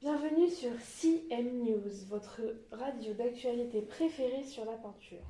Bienvenue 0.00 0.48
sur 0.48 0.70
CM 0.80 1.64
News, 1.64 2.06
votre 2.08 2.40
radio 2.72 3.12
d'actualité 3.12 3.82
préférée 3.82 4.42
sur 4.44 4.64
la 4.64 4.72
peinture. 4.72 5.22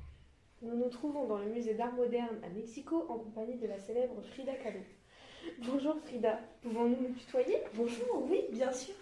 Nous 0.63 0.77
nous 0.77 0.89
trouvons 0.89 1.27
dans 1.27 1.39
le 1.39 1.47
musée 1.47 1.75
d'art 1.75 1.93
moderne 1.95 2.39
à 2.45 2.49
Mexico 2.49 3.07
en 3.09 3.19
compagnie 3.19 3.57
de 3.57 3.67
la 3.67 3.79
célèbre 3.81 4.23
Frida 4.23 4.53
Kahlo. 4.55 4.79
Bonjour 5.67 5.97
Frida, 6.05 6.39
pouvons-nous 6.63 7.09
nous 7.09 7.15
tutoyer? 7.15 7.57
Bonjour, 7.75 8.25
oui, 8.31 8.43
bien 8.53 8.73
sûr. 8.73 8.95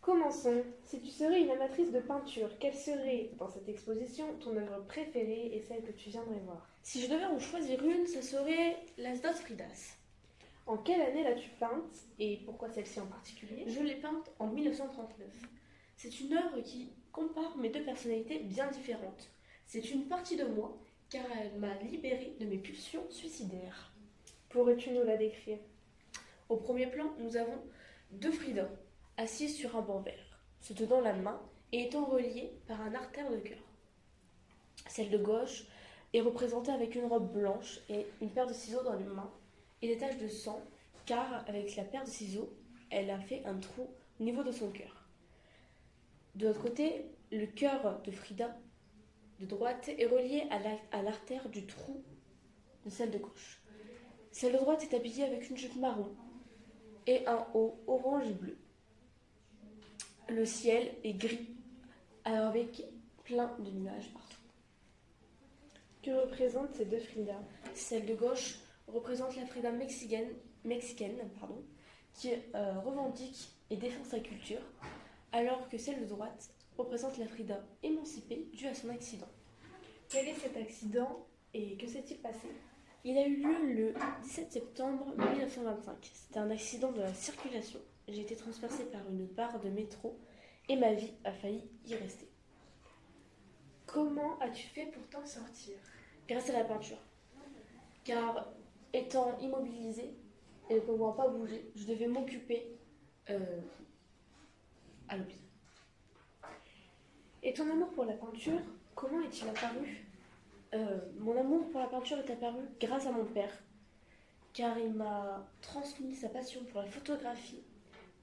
Commençons. 0.00 0.62
Si 0.84 1.00
tu 1.00 1.10
serais 1.10 1.40
une 1.40 1.50
amatrice 1.50 1.90
de 1.90 2.00
peinture, 2.00 2.50
quelle 2.60 2.76
serait 2.76 3.30
dans 3.38 3.48
cette 3.48 3.68
exposition 3.68 4.26
ton 4.40 4.56
œuvre 4.56 4.84
préférée 4.86 5.50
et 5.52 5.60
celle 5.62 5.82
que 5.82 5.92
tu 5.92 6.10
viendrais 6.10 6.40
voir? 6.44 6.68
Si 6.82 7.00
je 7.00 7.10
devais 7.10 7.24
en 7.24 7.40
choisir 7.40 7.84
une, 7.84 8.06
ce 8.06 8.22
serait 8.22 8.76
Las 8.96 9.20
dos 9.22 9.32
Fridas. 9.32 9.96
En 10.66 10.76
quelle 10.76 11.00
année 11.00 11.24
l'as-tu 11.24 11.50
peinte 11.58 12.06
et 12.18 12.38
pourquoi 12.44 12.70
celle-ci 12.70 13.00
en 13.00 13.06
particulier? 13.06 13.64
Je 13.66 13.80
l'ai 13.80 13.96
peinte 13.96 14.30
en 14.38 14.46
1939. 14.46 15.28
C'est 15.96 16.20
une 16.20 16.34
œuvre 16.34 16.60
qui 16.60 16.92
compare 17.10 17.56
mes 17.56 17.68
deux 17.68 17.82
personnalités 17.82 18.38
bien 18.40 18.70
différentes. 18.70 19.30
C'est 19.66 19.90
une 19.90 20.06
partie 20.06 20.36
de 20.36 20.44
moi 20.44 20.78
car 21.10 21.24
elle 21.40 21.58
m'a 21.58 21.74
libérée 21.74 22.36
de 22.38 22.46
mes 22.46 22.58
pulsions 22.58 23.04
suicidaires. 23.10 23.92
Pourrais-tu 24.50 24.92
nous 24.92 25.04
la 25.04 25.16
décrire? 25.16 25.58
Au 26.48 26.56
premier 26.56 26.86
plan, 26.86 27.12
nous 27.18 27.36
avons 27.36 27.58
deux 28.12 28.32
Frida 28.32 28.68
assises 29.16 29.56
sur 29.56 29.76
un 29.76 29.82
banc 29.82 30.00
vert, 30.00 30.40
se 30.60 30.72
tenant 30.72 31.00
la 31.00 31.12
main 31.12 31.40
et 31.72 31.84
étant 31.84 32.04
reliées 32.04 32.52
par 32.66 32.80
un 32.80 32.94
artère 32.94 33.30
de 33.30 33.38
cœur. 33.38 33.58
Celle 34.88 35.10
de 35.10 35.18
gauche 35.18 35.64
est 36.14 36.20
représentée 36.20 36.70
avec 36.70 36.94
une 36.94 37.06
robe 37.06 37.32
blanche 37.32 37.80
et 37.88 38.06
une 38.20 38.30
paire 38.30 38.46
de 38.46 38.52
ciseaux 38.52 38.82
dans 38.82 38.96
les 38.96 39.04
mains 39.04 39.30
et 39.82 39.88
des 39.88 39.98
taches 39.98 40.18
de 40.18 40.28
sang, 40.28 40.62
car 41.04 41.44
avec 41.48 41.76
la 41.76 41.84
paire 41.84 42.04
de 42.04 42.08
ciseaux, 42.08 42.56
elle 42.90 43.10
a 43.10 43.18
fait 43.18 43.44
un 43.44 43.58
trou 43.58 43.90
au 44.20 44.24
niveau 44.24 44.42
de 44.42 44.52
son 44.52 44.70
cœur. 44.70 45.08
De 46.34 46.46
l'autre 46.46 46.62
côté, 46.62 47.06
le 47.30 47.46
cœur 47.46 48.00
de 48.02 48.10
Frida, 48.10 48.56
de 49.40 49.46
droite, 49.46 49.88
est 49.88 50.06
relié 50.06 50.44
à 50.92 51.02
l'artère 51.02 51.48
du 51.48 51.66
trou 51.66 52.02
de 52.84 52.90
celle 52.90 53.10
de 53.10 53.18
gauche. 53.18 53.60
Celle 54.30 54.52
de 54.52 54.58
droite 54.58 54.82
est 54.82 54.94
habillée 54.94 55.24
avec 55.24 55.50
une 55.50 55.56
jupe 55.56 55.76
marron 55.76 56.14
et 57.06 57.26
un 57.26 57.46
haut 57.54 57.82
orange 57.86 58.28
et 58.28 58.32
bleu. 58.32 58.56
Le 60.28 60.44
ciel 60.44 60.94
est 61.04 61.14
gris, 61.14 61.48
avec 62.24 62.84
plein 63.24 63.54
de 63.58 63.70
nuages 63.70 64.12
partout. 64.12 64.36
Que 66.02 66.10
représentent 66.12 66.74
ces 66.74 66.84
deux 66.84 67.00
Frida? 67.00 67.40
Celle 67.74 68.06
de 68.06 68.14
gauche 68.14 68.58
représente 68.92 69.36
la 69.36 69.46
Frida 69.46 69.72
mexicaine, 69.72 70.30
mexicaine 70.64 71.18
pardon, 71.38 71.62
qui 72.14 72.30
euh, 72.54 72.78
revendique 72.80 73.50
et 73.70 73.76
défend 73.76 74.04
sa 74.04 74.20
culture, 74.20 74.60
alors 75.32 75.68
que 75.68 75.78
celle 75.78 76.00
de 76.00 76.06
droite 76.06 76.50
représente 76.76 77.18
la 77.18 77.26
Frida 77.26 77.64
émancipée 77.82 78.48
due 78.52 78.66
à 78.66 78.74
son 78.74 78.90
accident. 78.90 79.28
Quel 80.08 80.28
est 80.28 80.34
cet 80.34 80.56
accident 80.56 81.26
et 81.54 81.76
que 81.76 81.86
s'est-il 81.86 82.18
passé? 82.18 82.48
Il 83.04 83.18
a 83.18 83.26
eu 83.26 83.36
lieu 83.36 83.74
le 83.74 83.94
17 84.22 84.52
septembre 84.52 85.06
1925. 85.16 85.96
C'était 86.02 86.38
un 86.38 86.50
accident 86.50 86.92
de 86.92 87.00
la 87.00 87.12
circulation. 87.12 87.80
J'ai 88.08 88.20
été 88.20 88.36
transpercée 88.36 88.84
par 88.84 89.00
une 89.08 89.26
barre 89.26 89.58
de 89.60 89.68
métro 89.70 90.16
et 90.68 90.76
ma 90.76 90.92
vie 90.92 91.12
a 91.24 91.32
failli 91.32 91.68
y 91.86 91.94
rester. 91.94 92.28
Comment 93.86 94.38
as-tu 94.38 94.66
fait 94.68 94.86
pour 94.86 95.06
t'en 95.08 95.26
sortir? 95.26 95.74
Grâce 96.28 96.50
à 96.50 96.52
la 96.52 96.64
peinture. 96.64 96.98
Car 98.04 98.52
étant 98.92 99.38
immobilisée 99.38 100.14
et 100.70 100.74
ne 100.74 100.80
pouvant 100.80 101.12
pas 101.12 101.28
bouger, 101.28 101.70
je 101.74 101.86
devais 101.86 102.06
m'occuper 102.06 102.78
euh, 103.30 103.60
à 105.08 105.16
l'hôpital. 105.16 105.38
Et 107.42 107.52
ton 107.52 107.68
amour 107.70 107.90
pour 107.90 108.04
la 108.04 108.14
peinture, 108.14 108.60
comment 108.94 109.20
est-il 109.22 109.48
apparu? 109.48 110.06
Euh, 110.74 111.00
Mon 111.18 111.38
amour 111.38 111.68
pour 111.70 111.80
la 111.80 111.88
peinture 111.88 112.18
est 112.18 112.30
apparu 112.30 112.62
grâce 112.80 113.06
à 113.06 113.12
mon 113.12 113.24
père, 113.24 113.52
car 114.52 114.78
il 114.78 114.92
m'a 114.92 115.46
transmis 115.60 116.14
sa 116.14 116.28
passion 116.28 116.62
pour 116.64 116.80
la 116.80 116.86
photographie 116.86 117.62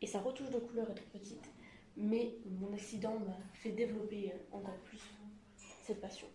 et 0.01 0.07
sa 0.07 0.19
retouche 0.19 0.49
de 0.49 0.59
couleur 0.59 0.89
étant 0.89 1.03
petite. 1.11 1.49
Mais 1.97 2.35
mon 2.45 2.73
accident 2.73 3.19
m'a 3.19 3.37
fait 3.53 3.71
développer 3.71 4.33
encore 4.51 4.77
plus 4.85 5.01
cette 5.83 5.99
passion. 5.99 6.27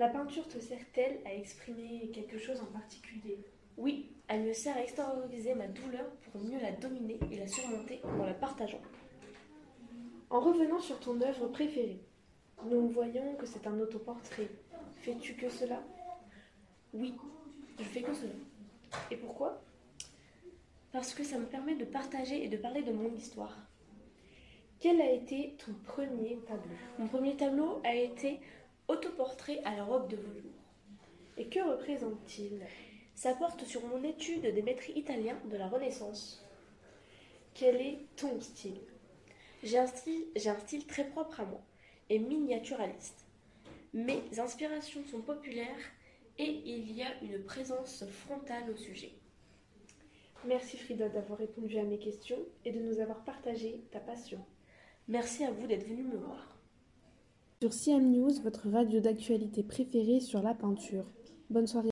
La 0.00 0.08
peinture 0.08 0.48
te 0.48 0.58
sert-elle 0.58 1.20
à 1.26 1.34
exprimer 1.34 2.08
quelque 2.10 2.38
chose 2.38 2.58
en 2.62 2.72
particulier? 2.72 3.36
Oui, 3.76 4.10
elle 4.28 4.44
me 4.44 4.54
sert 4.54 4.74
à 4.74 4.82
extérioriser 4.82 5.54
ma 5.54 5.66
douleur 5.66 6.06
pour 6.22 6.40
mieux 6.40 6.58
la 6.58 6.72
dominer 6.72 7.20
et 7.30 7.36
la 7.36 7.46
surmonter 7.46 8.00
en 8.18 8.24
la 8.24 8.32
partageant. 8.32 8.80
En 10.30 10.40
revenant 10.40 10.80
sur 10.80 10.98
ton 11.00 11.20
œuvre 11.20 11.48
préférée, 11.48 12.00
nous 12.64 12.88
voyons 12.88 13.34
que 13.34 13.44
c'est 13.44 13.66
un 13.66 13.78
autoportrait. 13.78 14.48
Fais-tu 15.02 15.34
que 15.34 15.50
cela? 15.50 15.82
Oui, 16.94 17.12
je 17.78 17.84
fais 17.84 18.00
que 18.00 18.14
cela. 18.14 18.32
Et 19.10 19.18
pourquoi? 19.18 19.62
Parce 20.92 21.12
que 21.12 21.24
ça 21.24 21.36
me 21.36 21.44
permet 21.44 21.74
de 21.74 21.84
partager 21.84 22.42
et 22.42 22.48
de 22.48 22.56
parler 22.56 22.80
de 22.80 22.92
mon 22.92 23.14
histoire. 23.14 23.54
Quel 24.78 24.98
a 25.02 25.12
été 25.12 25.58
ton 25.58 25.74
premier 25.84 26.38
tableau? 26.46 26.74
Mon 26.98 27.06
premier 27.06 27.36
tableau 27.36 27.82
a 27.84 27.94
été 27.94 28.40
Autoportrait 28.90 29.60
à 29.64 29.76
la 29.76 29.84
robe 29.84 30.08
de 30.08 30.16
velours. 30.16 30.64
Et 31.36 31.46
que 31.46 31.60
représente-t-il? 31.60 32.60
Ça 33.14 33.34
porte 33.34 33.64
sur 33.64 33.86
mon 33.86 34.02
étude 34.02 34.52
des 34.52 34.62
maîtres 34.62 34.90
italiens 34.90 35.38
de 35.48 35.56
la 35.56 35.68
Renaissance. 35.68 36.44
Quel 37.54 37.76
est 37.76 38.00
ton 38.16 38.40
style? 38.40 38.80
J'ai 39.62 39.78
un 39.78 39.86
style, 39.86 40.24
j'ai 40.34 40.50
un 40.50 40.58
style 40.58 40.88
très 40.88 41.04
propre 41.04 41.38
à 41.38 41.44
moi 41.44 41.60
et 42.08 42.18
miniaturaliste. 42.18 43.26
Mes 43.94 44.24
inspirations 44.40 45.04
sont 45.04 45.20
populaires 45.20 45.86
et 46.38 46.50
il 46.50 46.90
y 46.90 47.04
a 47.04 47.22
une 47.22 47.44
présence 47.44 48.04
frontale 48.08 48.72
au 48.72 48.76
sujet. 48.76 49.12
Merci 50.46 50.76
Frida 50.78 51.08
d'avoir 51.08 51.38
répondu 51.38 51.78
à 51.78 51.84
mes 51.84 52.00
questions 52.00 52.44
et 52.64 52.72
de 52.72 52.80
nous 52.80 52.98
avoir 52.98 53.22
partagé 53.22 53.84
ta 53.92 54.00
passion. 54.00 54.44
Merci 55.06 55.44
à 55.44 55.52
vous 55.52 55.68
d'être 55.68 55.86
venu 55.86 56.02
me 56.02 56.16
voir. 56.16 56.59
Sur 57.62 57.74
CM 57.74 58.10
News, 58.10 58.30
votre 58.42 58.70
radio 58.70 59.00
d'actualité 59.00 59.62
préférée 59.62 60.20
sur 60.20 60.40
la 60.40 60.54
peinture. 60.54 61.04
Bonne 61.50 61.66
soirée. 61.66 61.90